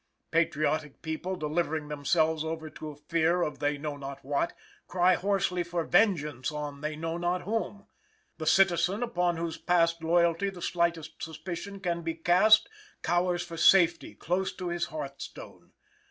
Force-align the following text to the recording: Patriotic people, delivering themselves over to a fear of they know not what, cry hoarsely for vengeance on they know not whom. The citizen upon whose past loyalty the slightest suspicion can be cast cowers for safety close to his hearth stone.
Patriotic 0.31 1.03
people, 1.03 1.35
delivering 1.35 1.87
themselves 1.87 2.43
over 2.43 2.71
to 2.71 2.89
a 2.89 2.95
fear 2.95 3.43
of 3.43 3.59
they 3.59 3.77
know 3.77 3.97
not 3.97 4.25
what, 4.25 4.51
cry 4.87 5.13
hoarsely 5.13 5.61
for 5.61 5.83
vengeance 5.83 6.51
on 6.51 6.81
they 6.81 6.95
know 6.95 7.19
not 7.19 7.43
whom. 7.43 7.85
The 8.39 8.47
citizen 8.47 9.03
upon 9.03 9.37
whose 9.37 9.59
past 9.59 10.01
loyalty 10.03 10.49
the 10.49 10.59
slightest 10.59 11.21
suspicion 11.21 11.79
can 11.81 12.01
be 12.01 12.15
cast 12.15 12.67
cowers 13.03 13.43
for 13.43 13.57
safety 13.57 14.15
close 14.15 14.51
to 14.55 14.69
his 14.69 14.85
hearth 14.87 15.21
stone. 15.21 15.73